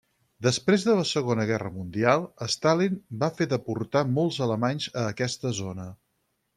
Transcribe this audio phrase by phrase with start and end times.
[0.45, 5.93] Després de la Segona Guerra Mundial, Stalin va fer deportar molts alemanys a aquesta zona.